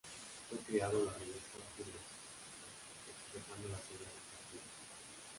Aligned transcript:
Fue 0.49 0.57
creado 0.57 1.05
la 1.05 1.11
revista 1.15 1.59
""Firenze"", 1.77 1.99
expresando 3.07 3.67
las 3.69 3.81
ideas 3.81 4.13
del 4.49 4.59
partido. 4.59 4.61